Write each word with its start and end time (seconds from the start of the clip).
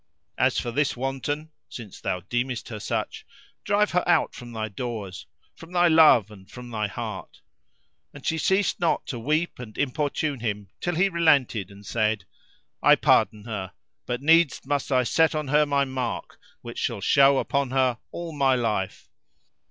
As 0.39 0.57
for 0.59 0.71
this 0.71 0.97
wanton 0.97 1.51
(since 1.69 2.01
thou 2.01 2.21
deemest 2.21 2.69
her 2.69 2.79
such) 2.79 3.23
drive 3.63 3.91
her 3.91 4.03
out 4.09 4.33
from 4.33 4.51
thy 4.51 4.67
doors, 4.67 5.27
from 5.55 5.71
thy 5.73 5.87
love 5.87 6.31
and 6.31 6.49
from 6.49 6.71
thy 6.71 6.87
heart." 6.87 7.41
And 8.11 8.25
she 8.25 8.39
ceased 8.39 8.79
not 8.79 9.05
to 9.05 9.19
weep 9.19 9.59
and 9.59 9.77
importune 9.77 10.39
him 10.39 10.69
till 10.79 10.95
he 10.95 11.07
relented 11.07 11.69
and 11.69 11.85
said, 11.85 12.25
'I 12.81 12.95
pardon 12.95 13.43
her, 13.43 13.73
but 14.07 14.23
needs 14.23 14.65
must 14.65 14.91
I 14.91 15.03
set 15.03 15.35
on 15.35 15.49
her 15.49 15.67
my 15.67 15.85
mark 15.85 16.39
which 16.63 16.79
shall 16.79 17.01
show 17.01 17.37
upon 17.37 17.69
her 17.69 17.99
all 18.09 18.33
her 18.39 18.57
life." 18.57 19.07